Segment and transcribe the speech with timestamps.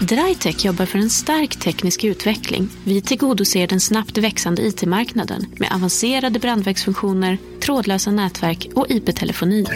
[0.00, 2.68] Drytech jobbar för en stark teknisk utveckling.
[2.84, 9.66] Vi tillgodoser den snabbt växande IT-marknaden med avancerade brandvägsfunktioner, trådlösa nätverk och IP-telefoni.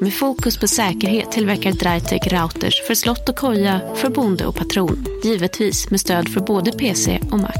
[0.00, 5.06] Med fokus på säkerhet tillverkar Drytech routers för slott och koja, för bonde och patron.
[5.24, 7.52] Givetvis med stöd för både PC och Mac.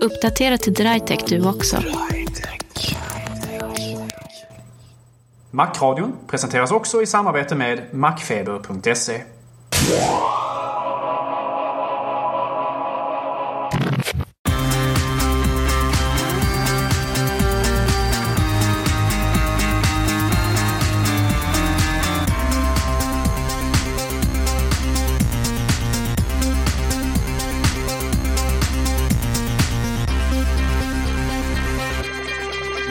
[0.00, 1.82] Uppdatera till Drytech du också.
[5.50, 9.22] Macradion presenteras också i samarbete med Macfeber.se.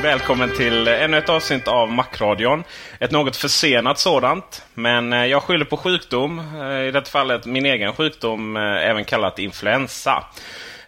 [0.09, 2.63] Välkommen till ännu ett avsnitt av Macradion.
[2.99, 4.65] Ett något försenat sådant.
[4.73, 6.39] Men eh, jag skyller på sjukdom.
[6.39, 10.23] Eh, I detta fallet min egen sjukdom, eh, även kallat influensa.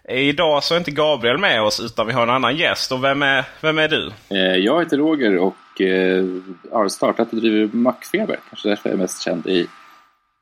[0.10, 2.92] Idag så är inte Gabriel med oss utan vi har en annan gäst.
[2.92, 4.12] Och vem är, vem är du?
[4.60, 5.82] Jag heter Roger och
[6.72, 8.40] har startat och driver Macfeber.
[8.50, 9.68] Kanske därför jag är mest känd i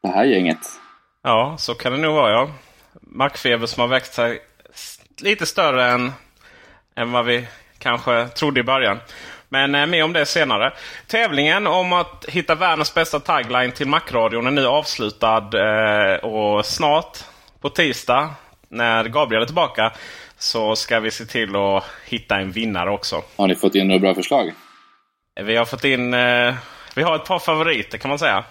[0.04, 0.68] det här gänget.
[1.24, 2.50] Ja, så kan det nog vara ja.
[3.02, 4.40] Macfeber som har växt sig
[5.22, 6.12] lite större än,
[6.96, 7.48] än vad vi
[7.80, 9.00] kanske trodde i början.
[9.50, 10.74] Men eh, mer om det senare.
[11.08, 15.50] Tävlingen om att hitta världens bästa tagline till Macradion är nu avslutad.
[15.54, 17.18] Eh, och snart,
[17.62, 18.30] på tisdag,
[18.70, 19.94] när Gabriel är tillbaka,
[20.38, 23.24] så ska vi se till att hitta en vinnare också.
[23.36, 24.54] Har ni fått in några bra förslag?
[25.42, 26.14] Vi har fått in...
[26.14, 26.56] Eh,
[26.96, 28.44] vi har ett par favoriter kan man säga.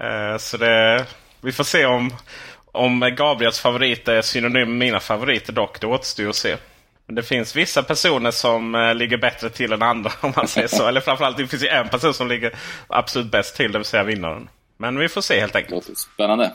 [0.00, 1.04] Eh, så det,
[1.40, 2.14] vi får se om,
[2.72, 5.80] om Gabriels favoriter är synonym med mina favoriter dock.
[5.80, 6.56] Det återstår att se.
[7.06, 10.68] Men det finns vissa personer som eh, ligger bättre till än andra om man säger
[10.68, 10.86] så.
[10.88, 12.54] Eller framförallt det finns ju en person som ligger
[12.88, 14.48] absolut bäst till, det vill säga vinnaren.
[14.78, 15.74] Men vi får se helt enkelt.
[15.74, 16.52] Låter spännande.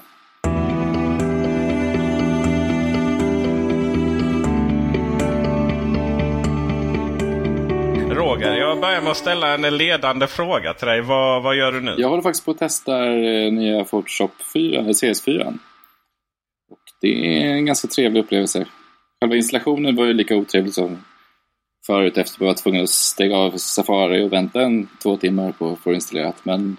[8.16, 11.02] Roger, jag börjar med att ställa en ledande fråga till dig.
[11.02, 11.96] Vad, vad gör du nu?
[11.98, 15.60] Jag håller faktiskt på att testa eh, nya Photoshop 4, CS4.
[16.70, 18.66] Och det är en ganska trevlig upplevelse.
[19.22, 21.04] Själva installationen var ju lika otrevlig som
[21.86, 25.52] förut efter att jag var tvungen att stänga av Safari och vänta en två timmar
[25.52, 26.46] på att få installerat.
[26.46, 26.78] Men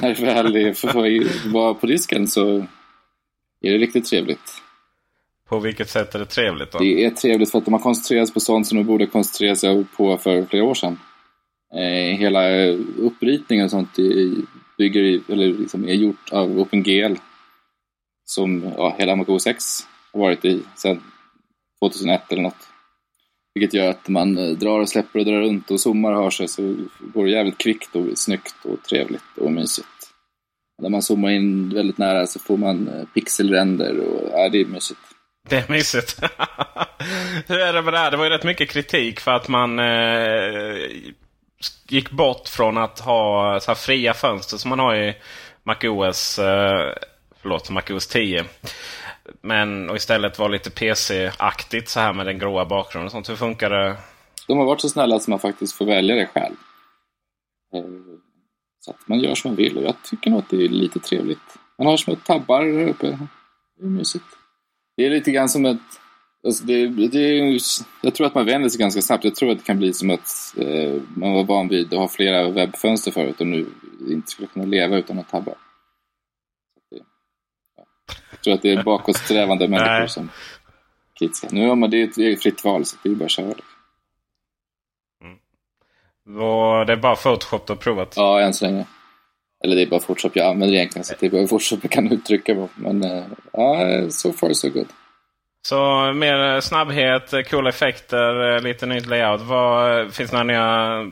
[0.00, 0.20] när det
[0.92, 2.56] väl vara på disken så
[3.60, 4.62] är det riktigt trevligt.
[5.48, 6.78] På vilket sätt är det trevligt då?
[6.78, 9.56] Det är trevligt för att de har koncentrerat sig på sånt som de borde koncentrera
[9.56, 10.98] sig på för flera år sedan.
[11.74, 12.66] Eh, hela
[12.98, 13.96] uppritningen och sånt
[14.78, 17.14] bygger, eller liksom är gjort av OpenGL.
[18.24, 21.02] Som ja, hela Mac OS X har varit i sedan
[21.82, 22.68] 2001 eller något.
[23.54, 26.30] Vilket gör att man eh, drar och släpper och drar runt och zoomar och hör
[26.30, 29.88] sig så går det jävligt kvickt och snyggt och trevligt och mysigt.
[30.82, 34.64] När man zoomar in väldigt nära så får man eh, pixelränder och ja, det är
[34.64, 35.00] mysigt.
[35.48, 36.20] Det är mysigt.
[37.46, 38.10] Hur är det med det här?
[38.10, 40.76] Det var ju rätt mycket kritik för att man eh,
[41.88, 45.14] gick bort från att ha så fria fönster som man har i
[45.64, 46.94] MacOS, eh,
[47.42, 48.44] förlåt, MacOS 10.
[49.40, 53.28] Men och istället var lite PC-aktigt så här med den gråa bakgrunden och sånt.
[53.28, 53.96] Hur funkar det?
[54.46, 56.56] De har varit så snälla att man faktiskt får välja det själv.
[57.74, 57.84] Eh,
[58.80, 60.98] så att man gör som man vill och jag tycker nog att det är lite
[60.98, 61.58] trevligt.
[61.78, 63.18] Man har små tabbar här uppe.
[63.78, 64.24] Det är mysigt.
[64.96, 65.78] Det är lite grann som ett...
[66.46, 67.58] Alltså det, det
[68.02, 69.24] jag tror att man vänder sig ganska snabbt.
[69.24, 72.08] Jag tror att det kan bli som att eh, man var van vid att ha
[72.08, 73.66] flera webbfönster förut och nu
[74.08, 75.54] inte skulle kunna leva utan att tabbar.
[78.44, 80.30] Tror att det är bakåtsträvande människor som
[81.18, 81.48] kritiska.
[81.50, 83.54] Nu har man det är ett fritt val så det är bara att köra.
[85.24, 86.86] Mm.
[86.86, 88.14] det är bara Photoshop du har provat?
[88.16, 88.86] Ja, än så länge.
[89.64, 91.04] Eller det är bara Photoshop jag använder egentligen.
[91.04, 94.68] Så det är bara Photoshop jag kan uttrycka mig Men uh, ja, so far so
[94.68, 94.88] good.
[95.68, 99.40] Så mer snabbhet, coola effekter, lite nytt layout.
[99.40, 101.10] Vad, finns det några nya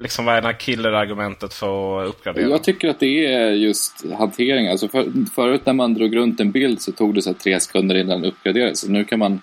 [0.00, 2.48] Liksom vad är det här killer-argumentet för att uppgradera?
[2.48, 4.68] Jag tycker att det är just hantering.
[4.68, 7.94] Alltså för, förut när man drog runt en bild så tog det så tre sekunder
[7.94, 8.80] innan den uppgraderades.
[8.80, 9.40] Så nu kan man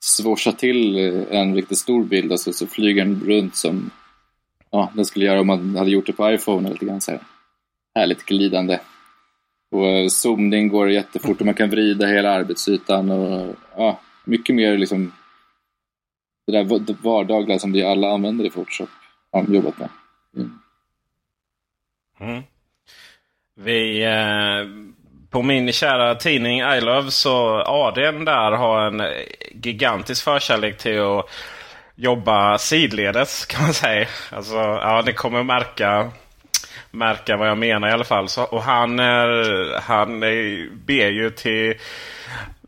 [0.00, 0.98] svorsa till
[1.30, 3.90] en riktigt stor bild och så, så flyger den runt som
[4.70, 6.70] ja, den skulle göra om man hade gjort det på iPhone.
[6.70, 7.20] Lite grann så här.
[7.94, 8.80] Härligt glidande.
[9.70, 13.10] Och eh, zoomning går jättefort och man kan vrida hela arbetsytan.
[13.10, 15.12] Och, ja, mycket mer liksom
[16.46, 18.88] det där vardagliga som vi alla använder i Photoshop
[19.36, 19.88] har jobbat med.
[20.36, 20.58] Mm.
[22.20, 22.42] Mm.
[23.54, 24.86] Vi, eh,
[25.30, 29.02] på min kära tidning I Love så ADn där har en
[29.54, 31.26] gigantisk förkärlek till att
[31.94, 34.08] jobba sidledes kan man säga.
[34.32, 36.10] Alltså, ja, ni kommer märka
[36.96, 38.28] märka vad jag menar i alla fall.
[38.28, 41.74] Så, och han, är, han är, ber ju till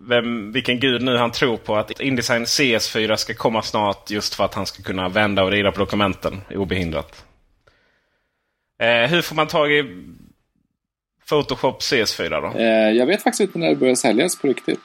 [0.00, 4.44] vem, vilken gud nu han tror på att Indesign CS4 ska komma snart just för
[4.44, 7.24] att han ska kunna vända och rida på dokumenten obehindrat.
[8.82, 10.04] Eh, hur får man tag i
[11.28, 12.58] Photoshop CS4 då?
[12.58, 14.80] Eh, jag vet faktiskt inte när det börjar säljas på riktigt.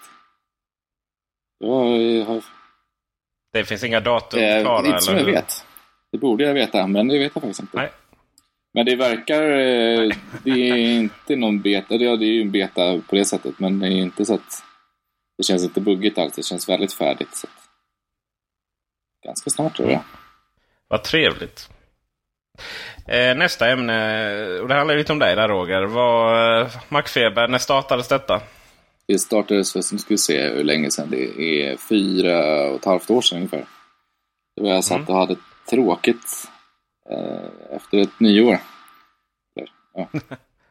[1.59, 2.43] Jag har...
[3.53, 4.87] Det finns inga datum eh, klara?
[4.87, 5.65] Inte som jag vet.
[6.11, 7.77] Det borde jag veta, men det vet jag faktiskt inte.
[7.77, 7.89] Nej.
[8.73, 9.43] Men det verkar...
[9.43, 10.11] Eh,
[10.43, 11.97] det är inte någon beta.
[11.97, 14.63] Det är ju en beta på det sättet, men det är inte så att...
[15.37, 16.33] Det känns inte buggigt alls.
[16.35, 17.35] Det känns väldigt färdigt.
[17.35, 17.47] Så.
[19.25, 20.01] Ganska snart tror jag.
[20.87, 21.69] Vad trevligt.
[23.07, 25.83] Eh, nästa ämne, och det handlar lite om dig där Roger.
[25.83, 28.41] Var, eh, Macfeber, när startades detta?
[29.07, 31.07] Det startades för, nu ska vi se hur länge sedan.
[31.11, 33.65] Det är fyra och ett halvt år sedan ungefär.
[34.61, 35.35] Då jag satt och hade
[35.69, 36.49] tråkigt
[37.69, 38.57] efter ett nyår.
[39.93, 40.07] Ja,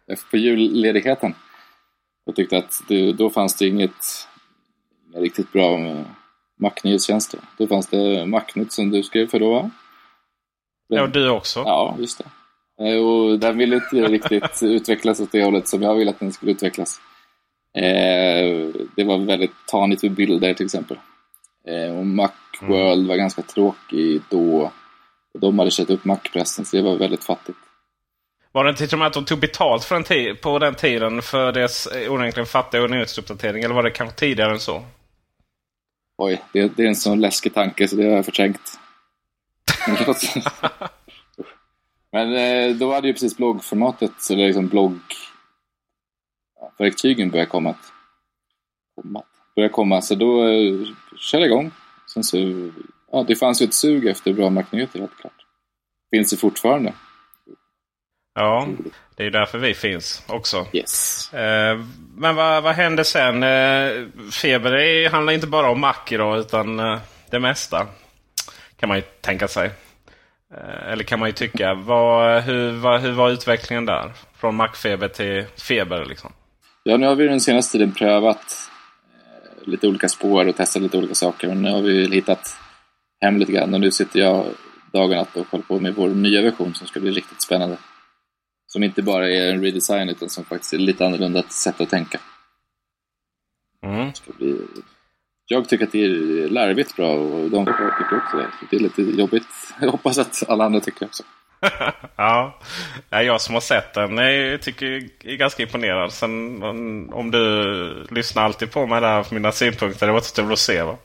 [0.30, 1.34] på julledigheten.
[2.24, 4.28] Jag tyckte att det, då fanns det inget,
[5.08, 5.78] inget riktigt bra
[6.60, 7.40] Mac-nyhetstjänster.
[7.58, 9.70] Då fanns det Macnytt som du skrev för då va?
[10.88, 11.60] Ja, och du också.
[11.60, 12.24] Ja, just det.
[12.84, 16.32] Eh, och den ville inte riktigt utvecklas åt det hållet som jag ville att den
[16.32, 17.00] skulle utvecklas.
[17.76, 20.98] Eh, det var väldigt tanigt med bilder till exempel.
[21.68, 23.06] Eh, och Macworld mm.
[23.06, 24.70] var ganska tråkig då.
[25.38, 27.58] De hade köpt upp Macpressen så det var väldigt fattigt.
[28.52, 31.22] Var det inte till och med att de tog betalt för den på den tiden
[31.22, 33.62] för deras onekligen fattiga nyhetsuppdatering?
[33.62, 34.84] Eller var det kanske tidigare än så?
[36.18, 38.78] Oj, det, det är en sån läskig tanke så det har jag förträngt.
[42.12, 44.68] Men eh, då hade ju precis bloggformatet, eller liksom
[46.78, 47.74] bloggverktygen börjat komma.
[49.56, 50.86] Börjat komma, så då eh,
[51.16, 51.70] körde jag igång.
[52.14, 52.36] Sen så,
[53.12, 55.46] ja, det fanns ju ett sug efter bra marknyheter helt klart.
[56.10, 56.92] Finns det fortfarande.
[58.34, 58.68] Ja,
[59.16, 60.66] det är därför vi finns också.
[60.72, 61.32] Yes.
[61.32, 61.80] Eh,
[62.16, 63.42] men vad, vad hände sen?
[63.42, 66.98] Eh, feber det handlar inte bara om Mac idag utan eh,
[67.30, 67.86] det mesta.
[68.76, 69.70] Kan man ju tänka sig.
[70.86, 71.74] Eller kan man ju tycka.
[71.74, 74.12] Vad, hur, vad, hur var utvecklingen där?
[74.36, 76.32] Från Mac-feber till feber liksom?
[76.82, 78.70] Ja, nu har vi den senaste tiden prövat
[79.64, 81.48] lite olika spår och testat lite olika saker.
[81.48, 82.56] Men nu har vi hittat
[83.22, 84.46] hem lite grann och nu sitter jag
[84.92, 87.76] dagen att och håller på med vår nya version som ska bli riktigt spännande.
[88.66, 92.20] Som inte bara är en redesign utan som faktiskt är lite annorlunda sätt att tänka.
[93.82, 94.14] Mm.
[94.14, 94.56] Ska bli
[95.46, 98.46] jag tycker att det är larvigt bra och de tycker också det.
[98.70, 99.74] Det är lite jobbigt.
[99.80, 101.22] Jag hoppas att alla andra tycker också.
[102.16, 102.58] ja,
[103.10, 106.12] jag som har sett den jag tycker jag är ganska imponerad.
[106.12, 106.62] Sen
[107.12, 110.06] om du lyssnar alltid på mig där för mina synpunkter.
[110.06, 110.82] Det återstår att se.
[110.82, 110.96] Va?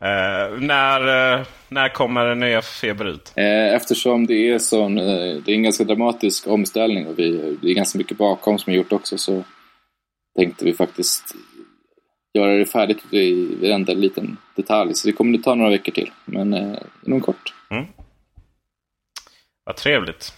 [0.00, 3.32] Eh, när, eh, när kommer den nya Feber ut?
[3.36, 7.70] Eh, eftersom det är, sån, eh, det är en ganska dramatisk omställning och vi, det
[7.70, 9.44] är ganska mycket bakom som är gjort också så
[10.36, 11.34] tänkte vi faktiskt
[12.34, 14.94] göra det färdigt i varenda liten detalj.
[14.94, 17.54] Så det kommer att ta några veckor till, men eh, inom kort.
[17.70, 17.86] Mm.
[19.64, 20.37] Vad trevligt.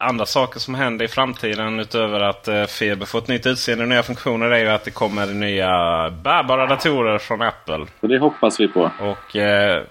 [0.00, 3.88] Andra saker som händer i framtiden utöver att eh, Feber får ett nytt utseende och
[3.88, 5.70] nya funktioner är ju att det kommer nya
[6.10, 7.86] bärbara datorer från Apple.
[8.00, 8.90] Så det hoppas vi på.
[9.00, 9.82] Och eh,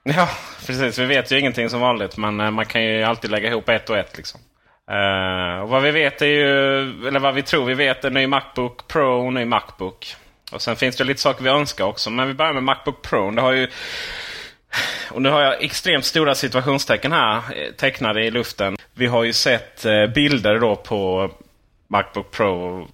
[0.02, 0.28] Ja,
[0.66, 0.98] precis.
[0.98, 2.16] Vi vet ju ingenting som vanligt.
[2.16, 4.16] Men eh, man kan ju alltid lägga ihop ett och ett.
[4.16, 4.40] Liksom.
[4.90, 6.48] Uh, och vad vi vet är ju,
[7.08, 10.14] eller vad vi tror vi vet, är ny Macbook Pro och ny Macbook.
[10.52, 12.10] Och sen finns det lite saker vi önskar också.
[12.10, 13.30] Men vi börjar med Macbook Pro.
[13.30, 13.68] Det har ju...
[15.10, 18.76] Och nu har jag extremt stora situationstecken här eh, tecknade i luften.
[18.94, 21.30] Vi har ju sett eh, bilder då på
[21.88, 22.88] Macbook Pro.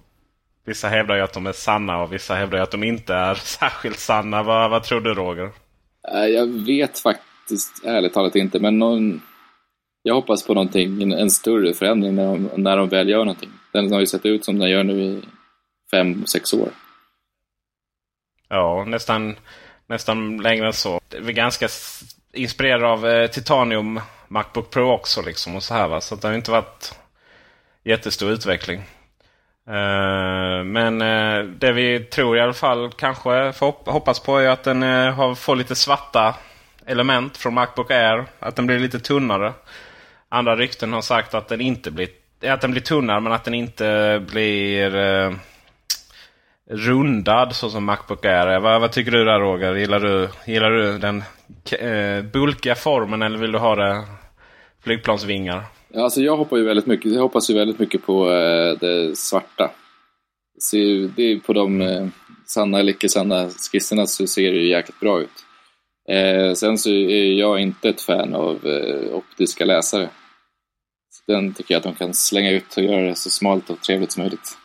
[0.65, 3.35] Vissa hävdar ju att de är sanna och vissa hävdar ju att de inte är
[3.59, 4.43] särskilt sanna.
[4.43, 5.51] Vad, vad tror du Roger?
[6.13, 9.21] Eh, jag vet faktiskt ärligt talat inte, men någon...
[10.03, 13.49] jag hoppas på någonting, en större förändring när de, när de väl gör någonting.
[13.73, 15.21] Den har ju sett ut som den gör nu i
[15.91, 16.69] fem, sex år.
[18.49, 19.35] Ja, nästan,
[19.87, 21.01] nästan längre än så.
[21.09, 21.67] Vi är ganska
[22.33, 25.21] inspirerade av eh, Titanium Macbook Pro också.
[25.21, 26.01] Liksom, och så här, va?
[26.01, 26.95] så det har inte varit
[27.83, 28.83] jättestor utveckling.
[29.69, 34.63] Uh, men uh, det vi tror i alla fall kanske får hoppas på är att
[34.63, 36.35] den uh, har, får lite svarta
[36.85, 38.25] element från Macbook Air.
[38.39, 39.53] Att den blir lite tunnare.
[40.29, 42.09] Andra rykten har sagt att den inte blir,
[42.45, 44.95] att den blir tunnare men att den inte blir
[46.69, 48.59] rundad så som Macbook är.
[48.59, 49.75] Vad, vad, tycker du där Roger?
[49.75, 51.23] Gillar du, gillar du den
[51.71, 54.03] eh, bulkiga formen eller vill du ha det
[54.83, 55.63] flygplansvingar?
[55.95, 59.71] Alltså jag, hoppar ju väldigt mycket, jag hoppas ju väldigt mycket på eh, det svarta.
[60.59, 60.77] Så
[61.15, 62.07] det är på de eh,
[62.45, 65.45] sanna eller icke sanna skisserna så ser det ju jäkligt bra ut.
[66.09, 70.09] Eh, sen så är jag inte ett fan av eh, optiska läsare.
[71.27, 74.11] den tycker jag att de kan slänga ut och göra det så smalt och trevligt
[74.11, 74.57] som möjligt.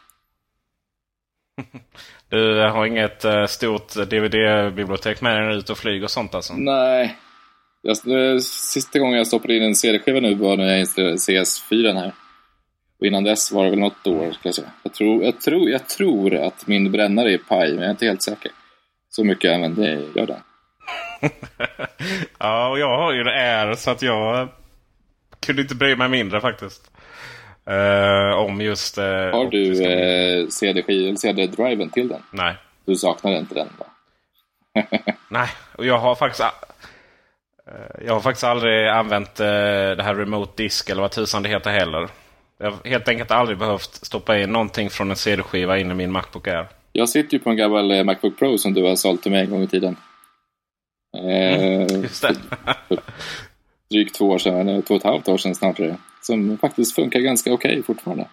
[2.29, 6.55] Du har inget uh, stort DVD-bibliotek med dig ut och flyger och sånt alltså?
[6.57, 7.17] Nej.
[7.83, 7.97] Jag,
[8.43, 12.13] sista gången jag stoppade in en CD-skiva nu var när jag installerade CS4 här.
[13.01, 14.71] Och innan dess var det väl något år, ska jag säga.
[14.83, 18.07] Jag tror, jag tror, jag tror att min brännare är paj, men jag är inte
[18.07, 18.53] helt säker.
[19.09, 20.41] Så mycket använder jag den.
[22.39, 24.49] ja, och jag har ju det är så att jag
[25.41, 26.91] kunde inte bry mig mindre faktiskt.
[27.71, 28.99] Uh, om just...
[28.99, 31.49] Uh, har du uh, CD-driven CD
[31.93, 32.23] till den?
[32.31, 32.57] Nej.
[32.85, 33.87] Du saknar inte den då?
[35.29, 36.45] Nej, och jag har faktiskt...
[38.05, 42.09] Jag har faktiskt aldrig använt det här Remote Disk eller vad tusan det heter heller.
[42.59, 46.13] Jag har helt enkelt aldrig behövt stoppa in någonting från en CD-skiva in i min
[46.13, 46.69] Macbook Air.
[46.93, 49.51] Jag sitter ju på en gammal Macbook Pro som du har sålt till mig en
[49.51, 49.97] gång i tiden.
[51.19, 52.37] Mm, just det.
[53.91, 55.81] drygt två år sedan, två och ett halvt år sedan snart.
[56.23, 58.29] Som faktiskt funkar ganska okej okay fortfarande.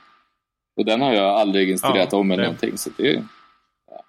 [0.77, 2.47] Och den har jag aldrig installerat ja, om eller det...
[2.47, 2.77] någonting.
[2.77, 3.23] Så det är
[3.91, 4.03] ja,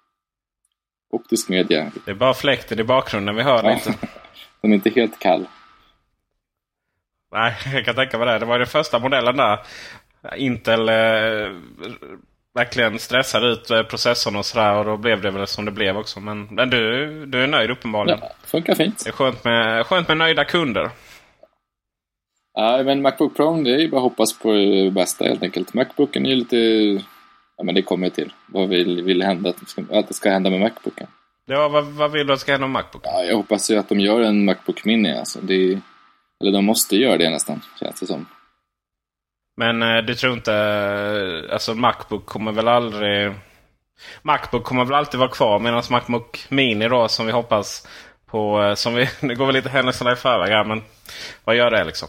[1.09, 1.91] optisk media.
[2.05, 3.73] Det är bara fläkten i bakgrunden vi hör ja.
[3.73, 3.93] lite.
[4.61, 5.47] den är inte helt kall.
[7.31, 8.39] Nej, jag kan tänka mig det.
[8.39, 9.59] Det var den första modellen där.
[10.35, 11.55] Intel eh,
[12.53, 14.75] verkligen stressade ut eh, processorn och sådär.
[14.75, 16.19] Och då blev det väl som det blev också.
[16.19, 18.19] Men, men du, du är nöjd uppenbarligen.
[18.21, 19.03] Ja, funkar fint.
[19.03, 20.89] Det är skönt med, skönt med nöjda kunder.
[22.61, 25.73] Ja, men Macbook Pro, det är ju bara att hoppas på det bästa helt enkelt.
[25.73, 26.57] Macbooken är ju lite...
[27.57, 28.33] Ja, men det kommer till.
[28.47, 31.07] Vad vill, vill hända att det, ska, att det ska hända med Macbooken?
[31.45, 33.11] Ja, vad, vad vill du att ska hända med Macbooken?
[33.13, 35.17] Ja, jag hoppas ju att de gör en Macbook Mini.
[35.17, 35.39] Alltså.
[35.41, 35.79] Det,
[36.41, 38.25] eller de måste göra det nästan, känns det som.
[39.57, 40.53] Men eh, du tror inte...
[40.53, 43.31] Eh, alltså Macbook kommer väl aldrig...
[44.21, 47.87] Macbook kommer väl alltid vara kvar medan Macbook Mini då som vi hoppas
[48.25, 48.63] på...
[48.63, 50.81] Eh, som vi, det går väl lite händelserna i förväg men
[51.43, 52.07] vad gör det liksom?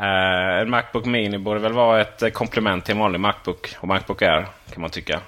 [0.00, 4.22] Uh, en Macbook Mini borde väl vara ett komplement till en vanlig Macbook och Macbook
[4.22, 5.20] Air kan man tycka.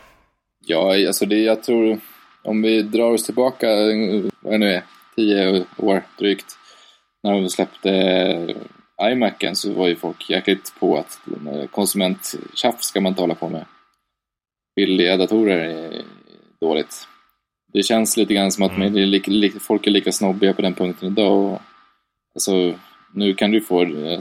[0.67, 2.01] Ja, alltså det jag tror
[2.45, 3.67] om vi drar oss tillbaka,
[4.41, 4.83] vad det nu är,
[5.17, 6.59] tio år drygt.
[7.23, 8.55] När de släppte
[9.03, 11.19] iMacen så var ju folk jäkligt på att
[11.71, 13.65] konsumenttjafs ska man inte hålla på med.
[14.77, 16.03] Billiga datorer är
[16.61, 17.09] dåligt.
[17.73, 18.97] Det känns lite grann som att mm.
[18.97, 21.33] är lika, folk är lika snobbiga på den punkten idag.
[21.33, 21.61] Och,
[22.35, 22.75] alltså,
[23.13, 24.21] nu kan du få eh,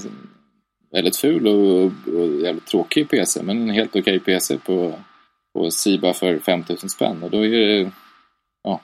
[0.93, 1.83] väldigt ful och,
[2.15, 4.99] och jävligt tråkig PC, men en helt okej okay PC på,
[5.53, 7.23] på Siba för 5000 spänn.
[7.23, 7.91] Och då är det,
[8.63, 8.81] ja,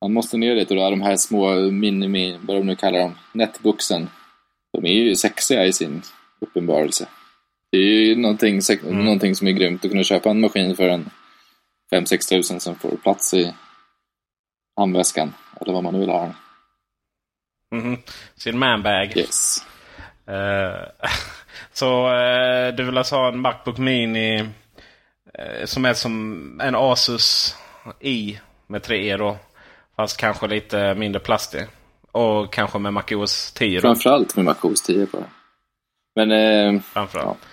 [0.00, 3.14] man måste ner dit och då de här små minimi, vad de nu kallar dem,
[3.32, 4.08] netbooksen.
[4.72, 6.02] De är ju sexiga i sin
[6.40, 7.08] uppenbarelse.
[7.72, 9.04] Det är ju någonting, mm.
[9.04, 11.10] någonting som är grymt att kunna köpa en maskin för en
[11.92, 13.54] 5-6 tusen som får plats i
[14.76, 15.34] handväskan.
[15.60, 16.34] Eller vad man nu vill ha den.
[17.80, 17.98] Mm -hmm.
[18.36, 19.16] Sin manbag.
[19.16, 19.64] Yes.
[20.28, 20.84] Uh,
[21.72, 27.56] så uh, du vill alltså ha en Macbook Mini uh, som är som en Asus
[28.00, 29.36] i med 3 E då.
[29.96, 31.66] Fast kanske lite mindre plastig.
[32.12, 33.80] Och kanske med MacOS 10 då.
[33.80, 35.24] Framförallt med MacOS 10 bara.
[36.14, 36.30] Men...
[36.30, 37.38] Eh, Framförallt.
[37.42, 37.48] Ja.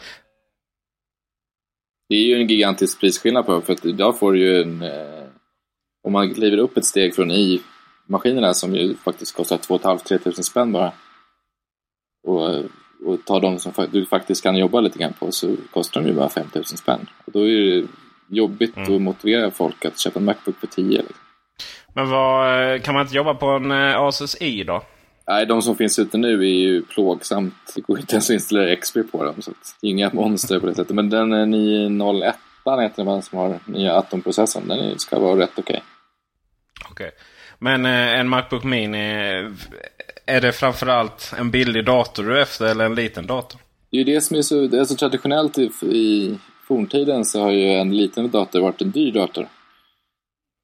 [2.10, 4.82] Det är ju en gigantisk prisskillnad på för att idag får du ju en...
[4.82, 5.24] Eh,
[6.04, 10.34] om man kliver upp ett steg från i-maskinerna som ju faktiskt kostar 2 500-3 000
[10.34, 10.94] spänn bara.
[12.26, 12.50] Och,
[13.06, 16.14] och tar de som du faktiskt kan jobba lite grann på så kostar de ju
[16.14, 17.10] bara 5 000 spänn.
[17.26, 17.88] Och då är det
[18.28, 18.96] jobbigt mm.
[18.96, 20.98] att motivera folk att köpa en Macbook för 10.
[20.98, 21.16] Liksom.
[21.94, 24.84] Men vad, eh, kan man inte jobba på en eh, Asus i då?
[25.28, 27.74] Nej, de som finns ute nu är ju plågsamt.
[27.76, 29.42] Det går inte ens att installera XP på dem.
[29.42, 29.52] Så
[29.82, 30.96] det är inga monster på det sättet.
[30.96, 32.36] Men den 901
[32.82, 34.68] heter den som har nya Atom-processorn.
[34.68, 35.62] Den ska vara rätt okej.
[35.62, 35.82] Okay.
[36.92, 37.08] Okej.
[37.08, 37.20] Okay.
[37.60, 39.44] Men eh, en Macbook Mini.
[40.26, 43.62] Är det framförallt en billig dator du är efter eller en liten dator?
[43.92, 47.52] Det är det som är så, det är så traditionellt i, i forntiden så har
[47.52, 49.48] ju en liten dator varit en dyr dator.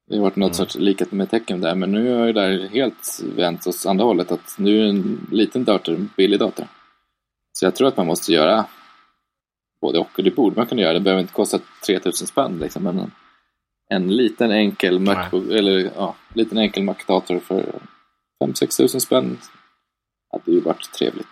[0.08, 0.54] Det har varit något mm.
[0.54, 4.32] sorts likhet med tecken där, men nu har ju det helt vänt åt andra hållet.
[4.32, 6.66] Att nu är en liten dator en billig dator.
[7.52, 8.64] Så jag tror att man måste göra
[9.80, 10.10] både och.
[10.16, 10.92] Det borde man kunna göra.
[10.92, 12.82] Det behöver inte kosta 3000 spänn liksom.
[12.82, 13.10] Men en,
[13.88, 17.64] en liten enkel Macbook, eller ja, liten enkel Mac-dator för
[18.46, 19.38] 5-6 tusen spänn
[20.32, 21.26] hade ju varit trevligt.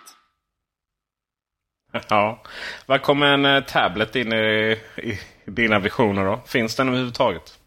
[2.09, 2.43] Ja.
[2.87, 6.40] Vad kommer en eh, tablet in i, i dina visioner då?
[6.47, 7.59] Finns den överhuvudtaget?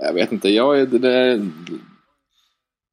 [0.00, 0.48] Jag vet inte.
[0.48, 1.50] Jag, det där,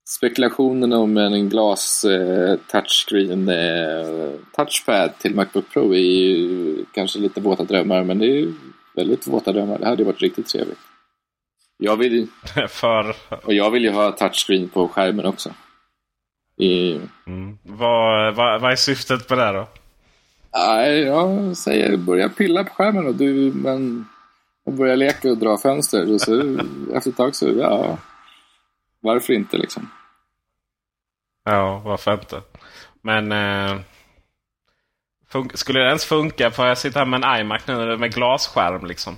[0.07, 7.41] spekulationen om en glas eh, touchscreen eh, touchpad till Macbook Pro är ju kanske lite
[7.41, 8.03] våta drömmar.
[8.03, 8.53] Men det är ju
[8.96, 9.79] väldigt våta drömmar.
[9.79, 10.79] Det hade varit riktigt trevligt.
[11.77, 12.27] Jag vill,
[12.69, 13.15] För...
[13.43, 15.50] Och jag vill ju ha touchscreen på skärmen också.
[16.57, 17.00] I...
[17.27, 17.57] Mm.
[17.63, 19.67] Vad, vad, vad är syftet på det då?
[20.53, 24.05] Nej, jag säger börja pilla på skärmen och du, men
[24.65, 26.13] och börja leka och dra fönster.
[26.13, 26.60] Och så
[26.93, 27.98] efter ett tag så, ja,
[29.00, 29.89] varför inte liksom?
[31.43, 32.41] Ja, varför inte?
[33.01, 33.79] Men eh,
[35.53, 36.51] skulle det ens funka?
[36.51, 39.15] För jag sitter här med en iMac nu med glasskärm liksom.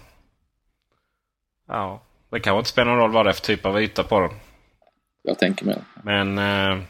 [1.68, 4.20] Ja, det kan inte spela någon roll vad det är för typ av yta på
[4.20, 4.32] den.
[5.24, 6.84] Jag tänker mig Men, eh,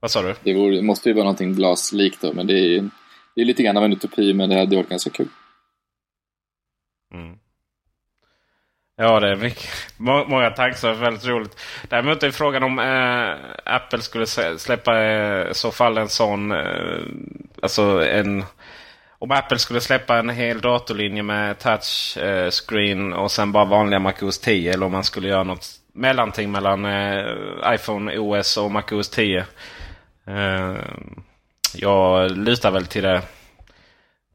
[0.00, 0.34] vad sa du?
[0.42, 2.90] Det, vore, det måste ju vara någonting glaslikt då, men det är,
[3.34, 5.28] det är lite grann av en utopi, men det hade varit ganska kul.
[7.14, 7.38] Mm.
[8.96, 9.70] Ja, det är mycket,
[10.28, 10.94] många tankar.
[10.94, 11.60] Väldigt roligt.
[11.88, 14.26] Däremot är frågan om äh, Apple skulle
[14.58, 16.52] släppa äh, i så fall en sån...
[16.52, 17.00] Äh,
[17.62, 18.44] alltså en...
[19.22, 24.38] Om Apple skulle släppa en hel datorlinje med touchscreen eh, och sen bara vanliga MacOS
[24.38, 24.72] 10.
[24.72, 27.24] Eller om man skulle göra något mellanting mellan eh,
[27.74, 29.44] iPhone OS och MacOS 10.
[30.26, 30.74] Eh,
[31.74, 33.22] jag lutar väl till det,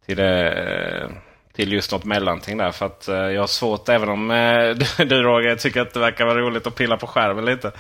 [0.06, 1.12] till det
[1.54, 2.72] till just något mellanting där.
[2.72, 4.70] För att eh, jag har svårt, även om eh,
[5.06, 7.72] du Roger tycker att det verkar vara roligt att pilla på skärmen lite.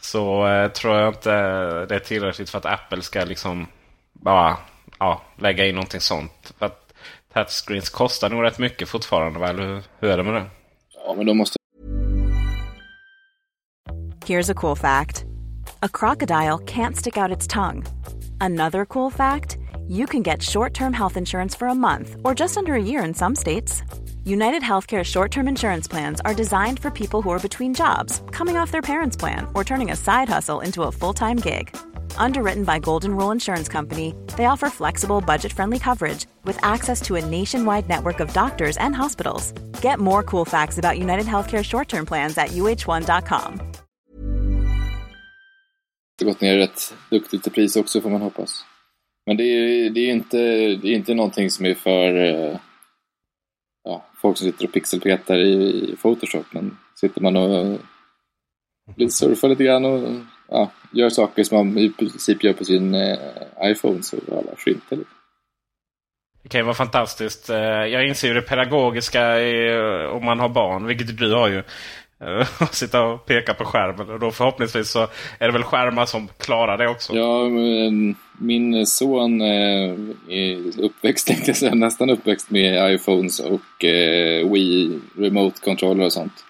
[0.00, 1.30] Så eh, tror jag inte
[1.86, 3.66] det är tillräckligt för att Apple ska liksom
[4.12, 4.56] bara
[5.00, 6.52] ja, lägga in någonting sånt.
[6.58, 6.92] För att
[7.34, 9.38] touchscreens kostar nog rätt mycket fortfarande.
[9.38, 9.60] Väl?
[9.60, 10.46] Hur, hur är det med det?
[11.06, 11.56] Ja, men då måste...
[14.26, 15.24] Here's a cool fact.
[15.80, 17.84] A crocodile can't stick out its tongue.
[18.40, 19.56] Another cool fact.
[19.90, 23.02] you can get short term health insurance for a month or just under a year
[23.02, 23.82] in some states.
[24.24, 28.56] United Healthcare short term insurance plans are designed for people who are between jobs, coming
[28.56, 31.76] off their parents' plan, or turning a side hustle into a full time gig.
[32.18, 37.16] Underwritten by Golden Rule Insurance Company, they offer flexible, budget friendly coverage with access to
[37.16, 39.52] a nationwide network of doctors and hospitals.
[39.82, 43.60] Get more cool facts about United Healthcare short term plans at uh1.com.
[46.18, 48.64] Det har gått ner rätt duktigt i pris också får man hoppas.
[49.26, 50.38] Men det är, det är inte,
[50.76, 52.58] det är inte någonting som är för eh,
[53.84, 55.52] ja, folk som sitter och pixelpetar i,
[55.92, 56.46] i Photoshop.
[56.52, 57.78] Men sitter man och
[58.96, 60.20] lite surfar lite grann och
[60.50, 63.18] ja, gör saker som man i princip gör på sin eh,
[63.64, 64.96] iPhone så varför inte?
[64.96, 65.14] Liksom.
[66.42, 67.50] Det kan ju vara fantastiskt.
[67.50, 69.34] Eh, jag inser ju det pedagogiska
[70.10, 71.62] om man har barn, vilket du har ju.
[72.60, 74.10] och sitta och peka på skärmen.
[74.10, 75.08] Och då förhoppningsvis så
[75.38, 77.16] är det väl skärmar som klarar det också.
[77.16, 77.48] Ja,
[78.38, 79.94] min son eh,
[80.28, 81.30] är uppväxt,
[81.62, 86.44] jag nästan uppväxt med iPhones och eh, Wii Remote Controller och sånt.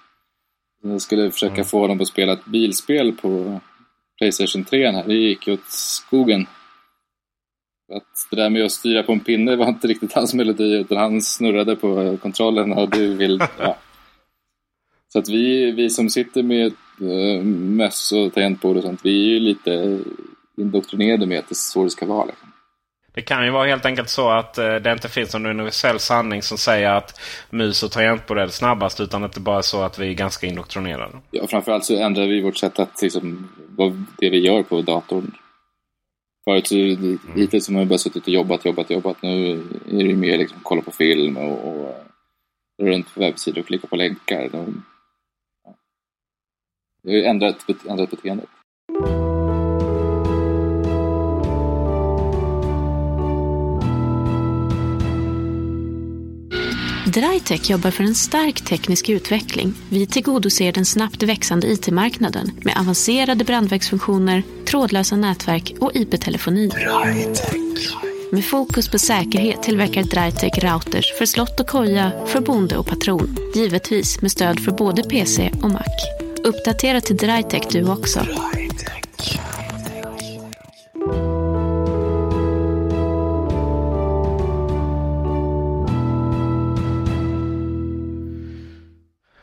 [0.82, 1.64] Jag skulle försöka mm.
[1.64, 3.60] få dem att spela ett bilspel på
[4.20, 5.04] Playstation 3 här.
[5.06, 6.46] Det gick ju åt skogen.
[7.92, 10.98] Att det där med att styra på en pinne var inte riktigt hans melodi utan
[10.98, 13.42] han snurrade på kontrollen och du vill...
[13.58, 13.76] Ja.
[15.12, 19.34] Så att vi, vi som sitter med äh, möss och tangentbord och sånt, vi är
[19.34, 20.00] ju lite
[20.56, 22.26] indoktrinerade med att det är så det ska vara.
[22.26, 22.49] Liksom.
[23.12, 26.42] Det kan ju vara helt enkelt så att eh, det inte finns någon universell sanning
[26.42, 27.20] som säger att
[27.50, 29.00] mus och tangentbord är det snabbast.
[29.00, 31.18] Utan att det bara är så att vi är ganska indoktrinerade.
[31.30, 35.30] Ja, framförallt så ändrar vi vårt sätt att liksom, vad det vi gör på datorn.
[36.44, 37.18] Förut så, mm.
[37.34, 39.22] hittills har man bara suttit och jobbat, jobbat, jobbat.
[39.22, 39.50] Nu
[39.90, 41.94] är det ju mer liksom kolla på film och, och
[42.82, 44.48] runt på webbsidor och klicka på länkar.
[44.52, 44.84] De,
[47.02, 48.48] det har ju ändrat, ändrat beteendet.
[57.10, 59.74] Drytech jobbar för en stark teknisk utveckling.
[59.88, 66.70] Vi tillgodoser den snabbt växande IT-marknaden med avancerade brandvägsfunktioner, trådlösa nätverk och IP-telefoni.
[68.32, 73.36] Med fokus på säkerhet tillverkar Drytech routers för slott och koja, för bonde och patron.
[73.54, 75.84] Givetvis med stöd för både PC och Mac.
[76.44, 78.26] Uppdatera till Drytech du också.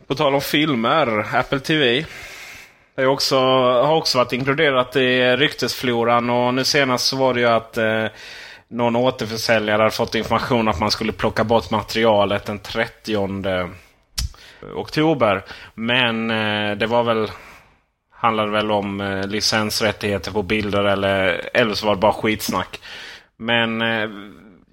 [0.08, 2.06] På tal om filmer, Apple TV.
[2.96, 3.40] Det är också,
[3.82, 8.06] har också varit inkluderat i ryktesfloran och nu senast så var det ju att eh,
[8.68, 13.18] någon återförsäljare hade fått information att man skulle plocka bort materialet den 30
[14.76, 15.44] oktober.
[15.74, 17.32] Men eh, det var väl
[18.10, 22.80] handlade väl om eh, licensrättigheter på bilder eller, eller så var det bara skitsnack.
[23.38, 24.10] Men eh,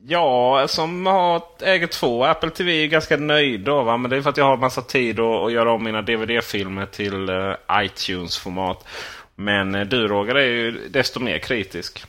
[0.07, 3.83] ja, som har, äger två Apple TV är ganska nöjd då.
[3.83, 3.97] Va?
[3.97, 6.87] Men det är för att jag har massa tid att, att göra om mina DVD-filmer
[6.87, 8.87] till uh, iTunes-format.
[9.35, 12.05] Men uh, du Roger är ju desto mer kritisk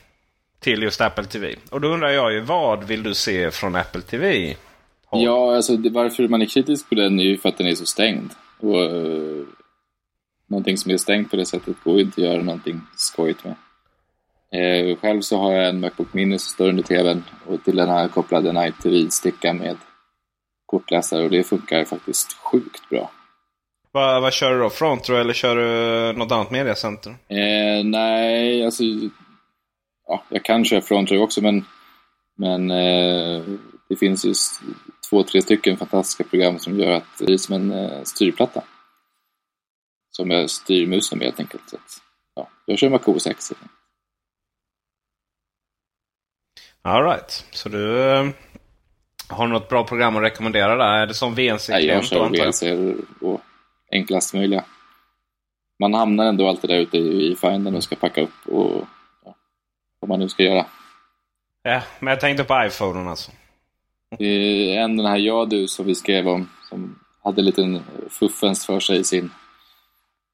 [0.60, 1.54] till just Apple TV.
[1.70, 4.56] Och då undrar jag ju, vad vill du se från Apple TV?
[5.10, 7.86] Ja, alltså varför man är kritisk på den är ju för att den är så
[7.86, 8.30] stängd.
[8.60, 9.44] Och, uh,
[10.48, 13.54] någonting som är stängt på det sättet går ju inte att göra någonting skojigt med.
[14.56, 17.88] Eh, själv så har jag en Macbook Mini som står under TVn och till den
[17.88, 19.76] har jag kopplad en iTV-sticka med
[20.66, 23.10] kortläsare och det funkar faktiskt sjukt bra.
[23.92, 24.70] Vad, vad kör du då?
[24.70, 27.10] Frontro eller kör du något annat mediacenter?
[27.10, 28.82] Eh, nej, alltså...
[30.08, 31.64] Ja, jag kan köra Frontro också men,
[32.36, 33.42] men eh,
[33.88, 34.34] det finns ju
[35.10, 38.62] två, tre stycken fantastiska program som gör att det är som en eh, styrplatta.
[40.10, 41.70] Som jag styr musen med helt enkelt.
[41.70, 42.02] Så att,
[42.34, 43.52] ja, jag kör MacOS X.
[46.86, 48.28] Alright, så du eh,
[49.28, 50.98] har något bra program att rekommendera där?
[50.98, 51.72] Är det som VNC?
[51.72, 53.40] Nej, jag kör VNC och
[53.92, 54.64] enklast möjliga.
[55.78, 58.84] Man hamnar ändå alltid där ute i, finden och ska packa upp och
[59.24, 59.34] ja,
[60.00, 60.66] vad man nu ska göra.
[61.62, 63.30] Ja, men jag tänkte på iPhonen alltså.
[64.18, 68.80] En den här jag du som vi skrev om som hade en liten fuffens för
[68.80, 69.30] sig i sin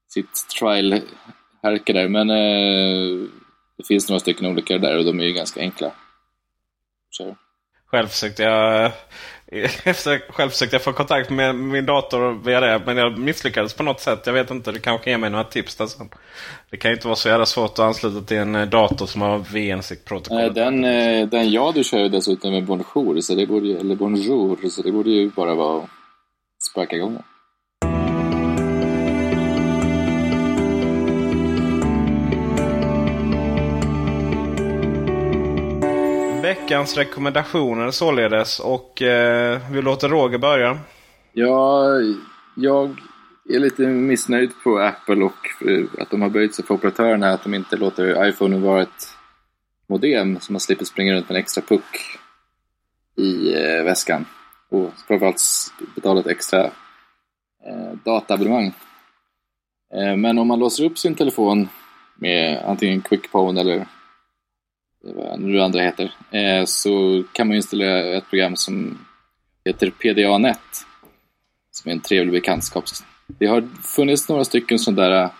[0.08, 2.08] sitt trial-härke där.
[2.08, 3.28] Men eh,
[3.76, 5.92] det finns några stycken olika där och de är ju ganska enkla.
[7.12, 7.36] Så.
[7.86, 8.92] Själv försökte jag
[10.28, 14.00] Själv försökte jag få kontakt med min dator via det, men jag misslyckades på något
[14.00, 14.26] sätt.
[14.26, 16.08] Jag vet inte, du kanske kan ge mig några tips där sen.
[16.70, 19.20] Det kan ju inte vara så jävla svårt att ansluta till en eh, dator som
[19.20, 20.36] har VNC-protokoll.
[20.36, 24.68] Nej, den, eh, den jag du kör dessutom med Bonjour, så det borde, eller Bonjour,
[24.68, 25.90] så det borde ju bara vara att
[26.70, 27.22] sparka igång den.
[36.52, 38.60] Veckans rekommendationer således.
[38.60, 40.78] Och eh, vi låter Roger börja.
[41.32, 41.84] Ja,
[42.54, 43.00] jag
[43.48, 47.30] är lite missnöjd på Apple och eh, att de har böjt sig för operatörerna.
[47.30, 49.08] Att de inte låter iPhone vara ett
[49.86, 52.18] modem så man slipper springa runt med en extra puck
[53.16, 54.24] i eh, väskan.
[54.68, 55.42] Och framförallt
[55.94, 56.64] betala ett extra
[57.66, 58.74] eh, dataabonnemang.
[59.94, 61.68] Eh, men om man låser upp sin telefon
[62.14, 63.86] med antingen Quickpone eller
[65.02, 68.98] vad nu andra heter, eh, så kan man installera ett program som
[69.64, 70.86] heter PDA-net.
[71.70, 72.84] Som är en trevlig bekantskap.
[73.26, 75.30] Det har funnits några stycken sådana där eh,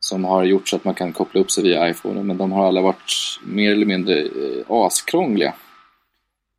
[0.00, 2.66] som har gjort så att man kan koppla upp sig via iPhone, men de har
[2.66, 5.54] alla varit mer eller mindre eh, askrångliga.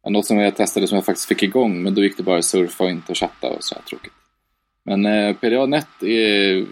[0.10, 2.46] Något som jag testade som jag faktiskt fick igång, men då gick det bara att
[2.46, 4.14] surfa och inte chatta och så här tråkigt.
[4.84, 6.66] Men eh, PDA-net är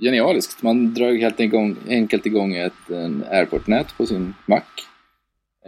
[0.00, 0.62] genialiskt.
[0.62, 2.90] Man drar helt igång, enkelt igång ett
[3.30, 4.62] airport-nät på sin Mac.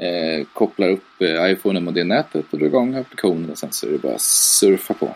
[0.01, 3.87] Eh, kopplar upp eh, iPhonen mot det nätet och drar igång applikationen och sen så
[3.87, 5.07] är det bara surfa på.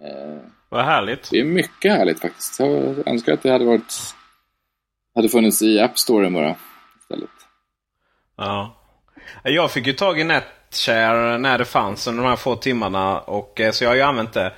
[0.00, 1.30] Eh, Vad härligt.
[1.30, 2.60] Det är mycket härligt faktiskt.
[2.60, 4.14] Jag önskar att det hade varit
[5.14, 6.56] hade funnits i App Store bara
[7.00, 7.30] istället.
[8.36, 8.76] Ja.
[9.42, 13.60] Jag fick ju tag i NetShare när det fanns under de här få timmarna och
[13.60, 14.52] eh, så jag har ju använt det.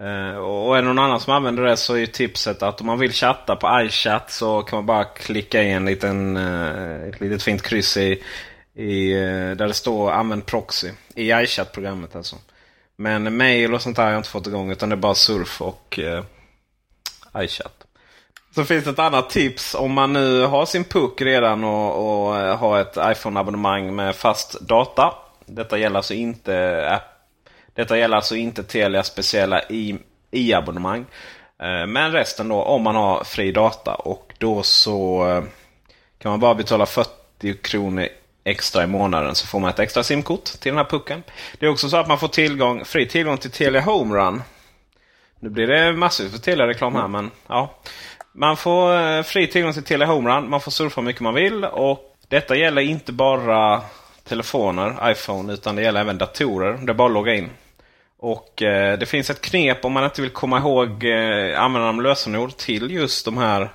[0.00, 2.86] Uh, och är det någon annan som använder det så är ju tipset att om
[2.86, 7.20] man vill chatta på iChat så kan man bara klicka i en liten, uh, ett
[7.20, 8.22] litet fint kryss i,
[8.74, 10.90] i uh, där det står använd proxy.
[11.14, 12.36] I iChat-programmet alltså.
[12.96, 15.62] Men mail och sånt där har jag inte fått igång utan det är bara surf
[15.62, 15.98] och
[17.38, 17.84] iChat.
[18.54, 22.34] Så finns det ett annat tips om man nu har sin puck redan och, och
[22.34, 25.14] har ett iPhone-abonnemang med fast data.
[25.46, 27.13] Detta gäller alltså inte app
[27.74, 29.62] detta gäller alltså inte Telias speciella
[30.30, 31.06] i-abonnemang.
[31.62, 35.44] Eh, men resten då om man har fri data och då så eh,
[36.18, 38.08] kan man bara betala 40 kronor
[38.44, 41.22] extra i månaden så får man ett extra simkort till den här pucken.
[41.58, 44.42] Det är också så att man får tillgång, fri tillgång till Telia Home Run.
[45.40, 47.74] Nu blir det massor för Telia-reklam här men ja.
[48.32, 50.50] Man får eh, fri tillgång till Telia Home Run.
[50.50, 53.82] Man får surfa hur mycket man vill och detta gäller inte bara
[54.24, 56.72] telefoner, iPhone, utan det gäller även datorer.
[56.72, 57.50] Det är bara att logga in.
[58.24, 62.02] Och eh, Det finns ett knep om man inte vill komma ihåg eh, användarnamn och
[62.02, 63.68] lösenord till just de här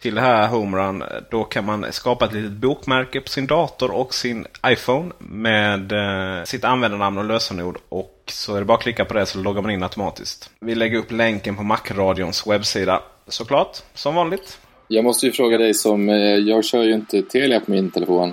[0.00, 1.04] till det här Homerun.
[1.30, 6.44] Då kan man skapa ett litet bokmärke på sin dator och sin iPhone med eh,
[6.44, 7.78] sitt användarnamn och lösenord.
[7.88, 10.50] Och så är det bara att klicka på det så loggar man in automatiskt.
[10.60, 14.58] Vi lägger upp länken på Macradions webbsida såklart, som vanligt.
[14.88, 18.28] Jag måste ju fråga dig som, eh, jag kör ju inte Telia på min telefon.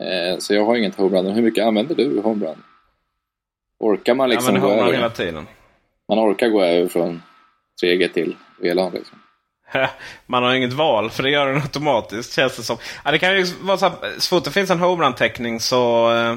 [0.00, 1.26] Eh, så jag har inget Homerun.
[1.26, 2.62] Hur mycket använder du Homerun?
[3.80, 4.92] Orkar man liksom ja, gå över?
[4.92, 5.46] hela tiden.
[6.08, 7.22] Man orkar gå över från
[7.82, 9.18] 3G till VLAN liksom.
[10.26, 12.76] Man har inget val för det gör den automatiskt känns det som.
[13.04, 16.36] Ja, det kan ju vara så, så fort det finns en homerun-täckning så eh,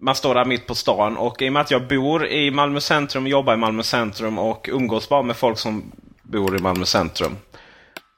[0.00, 2.80] man står där mitt på stan och i och med att jag bor i Malmö
[2.80, 7.36] centrum, jobbar i Malmö centrum och umgås bara med folk som bor i Malmö centrum.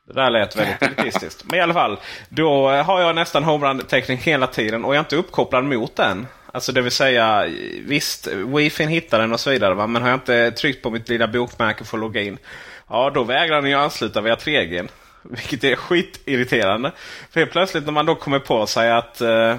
[0.07, 1.45] Det där lät väldigt elitistiskt.
[1.45, 5.17] Men i alla fall, då har jag nästan homerun-täckning hela tiden och jag är inte
[5.17, 6.27] uppkopplad mot den.
[6.53, 7.47] Alltså det vill säga,
[7.81, 9.75] visst, wifi hittar den och så vidare.
[9.75, 9.87] Va?
[9.87, 12.39] Men har jag inte tryckt på mitt lilla bokmärke för att logga in.
[12.89, 14.89] Ja, då vägrar den ju ansluta via 3G.
[15.23, 16.93] Vilket är skitirriterande.
[17.31, 19.57] För helt plötsligt när man då kommer på sig att eh,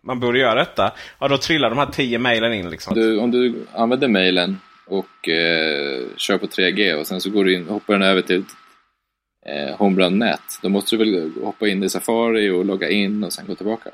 [0.00, 0.92] man borde göra detta.
[1.18, 2.70] Ja, då trillar de här tio mejlen in.
[2.70, 2.94] Liksom.
[2.94, 7.54] Du, om du använder mejlen och eh, kör på 3G och sen så går du
[7.54, 8.44] in, hoppar den över till
[9.46, 10.58] eh, Homebrand-nät.
[10.62, 13.90] Då måste du väl hoppa in i Safari och logga in och sen gå tillbaka?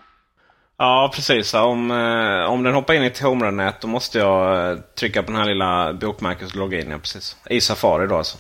[0.78, 1.54] Ja, precis.
[1.54, 5.32] Om, eh, om den hoppar in i ett Homebrand-nät då måste jag eh, trycka på
[5.32, 6.90] den här lilla bokmärket och logga in.
[6.90, 7.36] Ja, precis.
[7.50, 8.38] I Safari då alltså.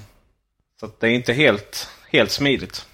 [0.80, 2.86] Så det är inte helt, helt smidigt.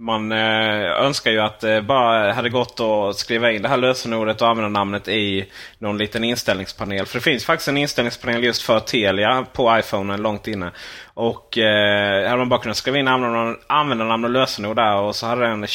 [0.00, 4.42] Man eh, önskar ju att det bara hade gått att skriva in det här lösenordet
[4.42, 5.46] och användarnamnet i
[5.78, 7.06] någon liten inställningspanel.
[7.06, 10.70] För det finns faktiskt en inställningspanel just för Telia på iPhone långt inne.
[11.14, 15.46] Och eh, hade man bara kunnat skriva in användarnamn och lösenord där och så hade
[15.46, 15.66] den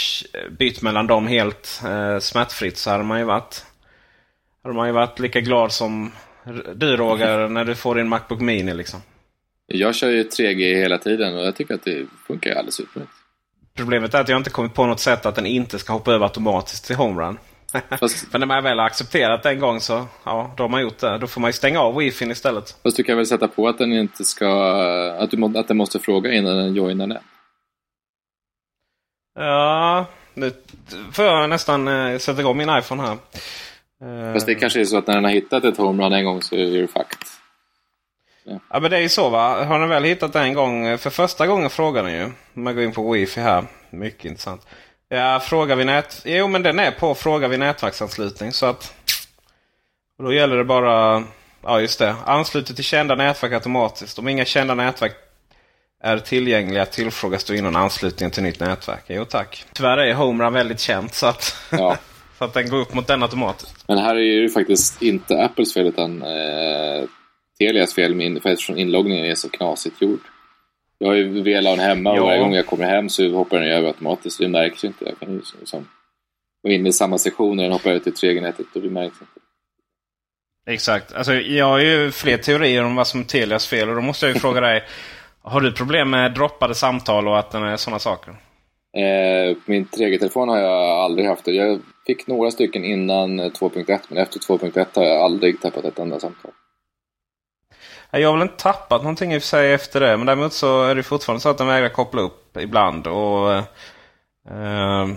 [0.59, 3.65] bytt mellan dem helt eh, smärtfritt så hade man ju varit
[4.63, 6.11] hade man ju varit lika glad som
[6.75, 9.01] du Roger när du får din Macbook Mini liksom.
[9.67, 13.24] Jag kör ju 3G hela tiden och jag tycker att det funkar alldeles utmärkt.
[13.75, 16.25] Problemet är att jag inte kommit på något sätt att den inte ska hoppa över
[16.25, 17.37] automatiskt till homerun.
[17.99, 18.31] Fast...
[18.31, 20.97] För när man väl har accepterat det en gång så ja, då har man gjort
[20.97, 21.17] det.
[21.17, 22.77] Då får man ju stänga av wifi istället.
[22.83, 24.47] Fast du kan väl sätta på att den inte ska...
[25.19, 27.21] Att, du, att den måste fråga innan den joinar nät?
[29.39, 30.51] Ja, nu
[31.11, 33.17] får jag nästan äh, sätta igång min iPhone här.
[34.33, 36.55] Fast det kanske är så att när den har hittat ett homerun en gång så
[36.55, 37.44] är det fakt.
[38.45, 38.59] Ja.
[38.69, 39.63] ja men det är ju så va.
[39.63, 40.97] Har den väl hittat det en gång.
[40.97, 42.23] För första gången frågar den ju.
[42.23, 43.65] Om man går in på wifi här.
[43.89, 44.67] Mycket intressant.
[45.09, 46.21] Ja, frågar vi nät...
[46.25, 48.51] Jo men den är på fråga vid nätverksanslutning.
[48.51, 48.93] Så att...
[50.17, 51.23] Och då gäller det bara...
[51.63, 52.15] Ja just det.
[52.25, 54.19] Ansluter till kända nätverk automatiskt.
[54.19, 55.13] Om inga kända nätverk
[56.03, 59.03] är tillgängliga tillfrågas du innan anslutningen till nytt nätverk.
[59.07, 59.65] Jo tack.
[59.73, 61.97] Tyvärr är Homerun väldigt känt så att, ja.
[62.37, 63.85] så att den går upp mot den automatiskt.
[63.87, 67.03] Men här är ju faktiskt inte Apples fel utan eh,
[67.59, 70.19] Telias fel med, för eftersom inloggningen är så knasigt gjord.
[70.97, 73.87] Jag har ju VLAN hemma och varje gång jag kommer hem så hoppar den över
[73.87, 74.39] automatiskt.
[74.39, 75.05] Det märks ju inte.
[75.05, 75.87] Jag kan ju liksom
[76.63, 79.39] gå in i samma sektion när den hoppar över till 3G-nätet och det märks inte.
[80.67, 81.13] Exakt.
[81.13, 84.25] Alltså, jag har ju fler teorier om vad som är Telias fel och då måste
[84.25, 84.83] jag ju fråga dig.
[85.41, 88.31] Har du problem med droppade samtal och att den är sådana saker?
[88.97, 91.47] Eh, min 3G-telefon har jag aldrig haft.
[91.47, 96.19] Jag fick några stycken innan 2.1 men efter 2.1 har jag aldrig tappat ett enda
[96.19, 96.51] samtal.
[98.19, 100.17] Jag har väl inte tappat någonting i och för sig efter det.
[100.17, 103.07] Men däremot så är det fortfarande så att den vägrar koppla upp ibland.
[103.07, 103.63] Och eh,
[104.49, 105.07] eh,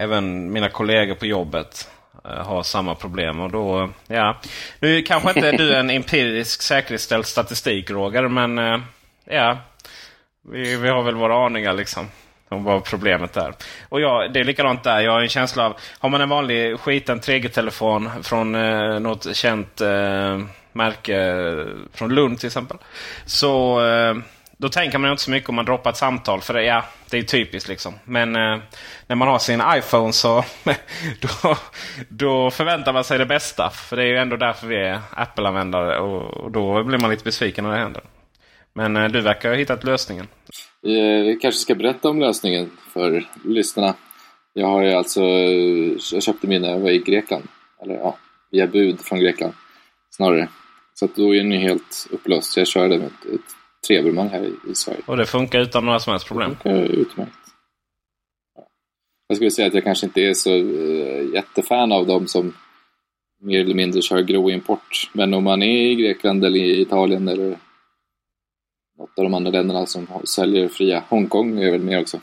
[0.00, 1.90] Även mina kollegor på jobbet
[2.24, 3.40] eh, har samma problem.
[3.40, 4.36] Och då, ja.
[4.80, 8.28] Nu kanske inte du är en empirisk säkerställd statistik Roger.
[8.28, 8.78] Men eh,
[9.24, 9.58] ja,
[10.52, 12.08] vi, vi har väl våra aningar liksom.
[12.48, 13.54] Om vad problemet är.
[13.88, 15.00] Och ja, det är likadant där.
[15.00, 19.80] Jag har en känsla av, har man en vanlig skiten 3G-telefon från eh, något känt
[19.80, 20.38] eh,
[20.72, 22.78] märke eh, från Lund till exempel.
[23.26, 24.14] Så eh,
[24.58, 26.40] då tänker man inte så mycket om man droppar ett samtal.
[26.40, 27.94] För det, ja, det är typiskt liksom.
[28.04, 28.58] Men eh,
[29.06, 30.44] när man har sin iPhone så
[31.20, 31.56] då,
[32.08, 33.70] då förväntar man sig det bästa.
[33.70, 35.98] För det är ju ändå därför vi är Apple-användare.
[35.98, 38.02] Och, och, då blir man lite besviken när det händer.
[38.74, 40.26] Men eh, du verkar ha hittat lösningen.
[40.82, 43.94] Vi eh, kanske ska berätta om lösningen för lyssnarna.
[44.52, 45.22] Jag har ju alltså,
[46.12, 47.44] jag köpte min när jag var i Grekland.
[47.82, 48.16] Eller ja,
[48.50, 49.54] via bud från Grekland
[50.18, 50.48] snarare.
[50.94, 52.52] Så att då är den ju helt upplöst.
[52.52, 53.54] Så jag körde med ett, ett
[53.88, 55.00] treburmang här i, i, Sverige.
[55.06, 56.50] Och det funkar utan några som helst problem?
[56.50, 57.32] Det funkar utmärkt.
[59.26, 62.54] Jag skulle säga att jag kanske inte är så uh, jättefan av dem som
[63.40, 65.10] mer eller mindre kör grå import.
[65.12, 67.58] Men om man är i Grekland eller i Italien eller
[68.98, 72.16] något av de andra länderna som säljer fria, Hongkong är väl med också.
[72.16, 72.22] Om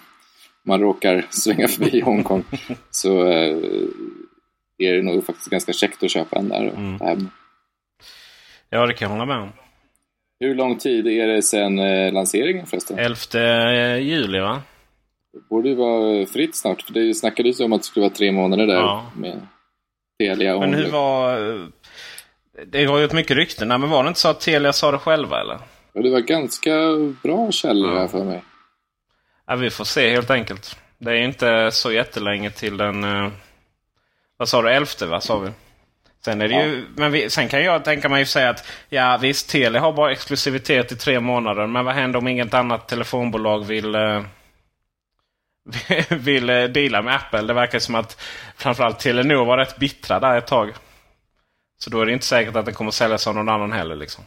[0.68, 2.44] man råkar svänga förbi Hongkong
[2.92, 3.88] så uh,
[4.78, 6.74] är det nog faktiskt ganska käckt att köpa en där.
[6.78, 7.30] Mm.
[8.70, 9.52] Ja, det kan jag hålla med om.
[10.40, 13.00] Hur lång tid är det sedan eh, lanseringen förresten?
[13.00, 14.62] 11 juli va?
[15.34, 16.82] Det borde ju vara fritt snart.
[16.82, 19.12] För det snackades ju om att det skulle vara tre månader där ja.
[19.16, 19.48] med
[20.20, 20.60] Telia.
[20.60, 21.40] Men hur var...
[22.66, 23.68] Det har ju ett mycket rykten.
[23.68, 25.60] Men var det inte så att Telia sa det själva eller?
[25.94, 26.72] Ja, det var ganska
[27.24, 28.00] bra källor ja.
[28.00, 28.44] här för mig.
[29.48, 30.78] Ja, vi får se helt enkelt.
[30.98, 33.04] Det är inte så jättelänge till den...
[33.04, 33.32] Eh,
[34.38, 34.70] vad sa du?
[34.70, 35.22] 11 va?
[35.22, 35.50] Sa vi?
[36.26, 36.64] Sen, är det ja.
[36.64, 40.12] ju, men vi, sen kan jag tänka mig säga att ja visst, Telia har bara
[40.12, 41.68] exklusivitet i tre månader.
[41.68, 44.22] Men vad händer om inget annat telefonbolag vill, uh,
[46.10, 47.42] vill uh, deala med Apple?
[47.42, 48.22] Det verkar som att
[48.58, 50.74] framförallt Telenor var rätt bittra där ett tag.
[51.78, 53.96] Så då är det inte säkert att den kommer säljas av någon annan heller.
[53.96, 54.24] Liksom.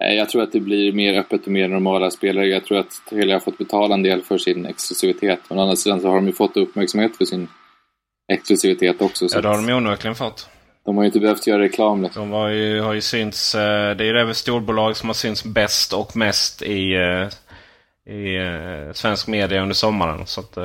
[0.00, 2.46] Jag tror att det blir mer öppet och mer normala spelare.
[2.46, 5.40] Jag tror att Telia har fått betala en del för sin exklusivitet.
[5.48, 7.48] Men å andra sidan så har de ju fått uppmärksamhet för sin
[8.32, 9.26] exklusivitet också.
[9.32, 10.48] Ja, det har de onekligen fått.
[10.90, 12.02] De har ju inte behövt göra reklam.
[12.02, 12.22] Liksom.
[12.22, 15.44] De har ju, har ju synts, eh, det är ju även storbolag som har synts
[15.44, 17.28] bäst och mest i, eh,
[18.14, 20.26] i eh, svensk media under sommaren.
[20.26, 20.58] Så att,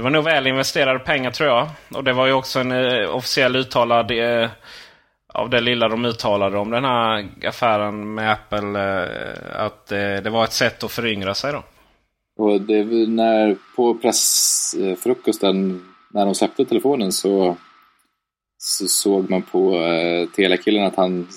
[0.00, 1.68] det var nog väl investerade pengar tror jag.
[1.94, 4.50] Och det var ju också en eh, officiell uttalad eh,
[5.34, 8.80] av det lilla de uttalade om den här affären med Apple.
[8.80, 11.62] Eh, att det var ett sätt att föryngra sig då.
[12.38, 17.56] Och det, när, på pressfrukosten, när de släppte telefonen så,
[18.62, 21.28] så såg man på eh, Telia-killen att han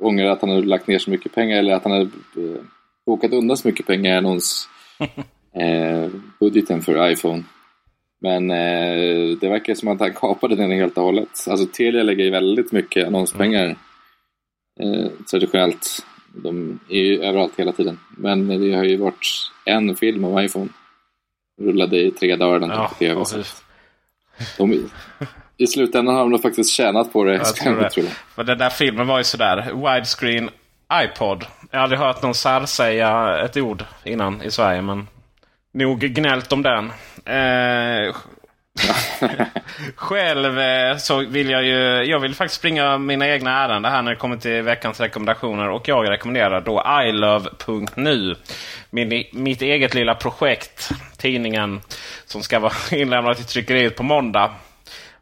[0.00, 2.04] ångrade att han hade lagt ner så mycket pengar eller att han hade
[2.36, 2.62] eh,
[3.06, 4.68] bokat undan så mycket pengar i annons
[5.54, 6.10] eh,
[6.40, 7.42] budgeten för iPhone.
[8.20, 11.28] Men eh, det verkar som att han kapade den helt och hållet.
[11.48, 13.76] Alltså Telia lägger ju väldigt mycket annonspengar
[14.80, 16.06] eh, traditionellt.
[16.34, 17.98] De är ju överallt hela tiden.
[18.16, 19.26] Men det har ju varit
[19.64, 20.68] en film om iPhone.
[21.60, 23.24] Rullade i tre dagar den Ja, på tv.
[24.58, 24.90] de,
[25.58, 27.34] I slutändan har de nog faktiskt tjänat på det.
[27.34, 27.90] Jag tror det.
[27.90, 28.46] tror jag.
[28.46, 29.70] Den där filmen var ju sådär.
[29.74, 30.50] Widescreen
[30.92, 31.44] iPod.
[31.70, 34.82] Jag har aldrig hört någon sär säga ett ord innan i Sverige.
[34.82, 35.08] Men
[35.72, 36.92] nog gnällt om den.
[37.24, 38.14] Eh,
[39.94, 42.02] själv eh, så vill jag ju...
[42.04, 45.68] Jag vill faktiskt springa mina egna ärenden här när det kommer till veckans rekommendationer.
[45.68, 48.36] Och jag rekommenderar då ilove.nu.
[48.90, 50.90] Min, mitt eget lilla projekt.
[51.16, 51.80] Tidningen
[52.26, 54.50] som ska vara inlämnad till tryckeriet på måndag.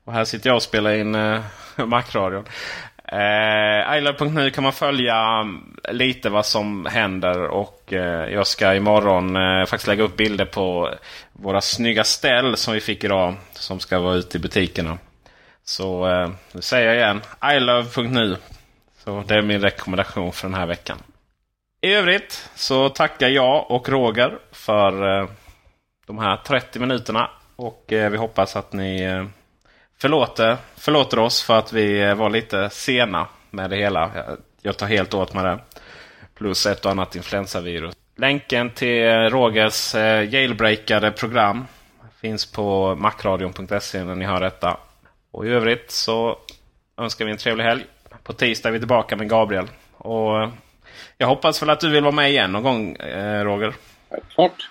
[0.05, 1.41] Och här sitter jag och spelar in eh,
[1.87, 2.45] Macradion.
[3.05, 7.47] Eh, ilove.nu kan man följa mm, lite vad som händer.
[7.47, 10.95] Och eh, jag ska imorgon eh, faktiskt lägga upp bilder på
[11.33, 13.35] våra snygga ställ som vi fick idag.
[13.53, 14.99] Som ska vara ute i butikerna.
[15.65, 17.21] Så eh, nu säger jag igen.
[17.57, 18.37] ilove.nu.
[19.05, 20.99] Så det är min rekommendation för den här veckan.
[21.81, 25.29] I övrigt så tackar jag och Roger för eh,
[26.07, 27.31] de här 30 minuterna.
[27.57, 29.25] Och eh, vi hoppas att ni eh,
[29.99, 34.11] förlåter, förlåter oss för att vi var lite sena med det hela.
[34.63, 35.59] Jag, tar helt åt mig det.
[36.35, 37.95] Plus ett och annat influensavirus.
[38.17, 41.67] Länken till Rogers eh, jailbreakade program
[42.21, 44.77] finns på macradion.se när ni hör detta.
[45.31, 46.39] Och i övrigt så
[46.97, 47.85] önskar vi en trevlig helg.
[48.23, 49.67] På tisdag är vi tillbaka med Gabriel.
[49.93, 50.51] Och
[51.19, 53.75] jag hoppas väl att du vill vara med igen någon gång, eh, Roger.
[54.11, 54.71] Självklart.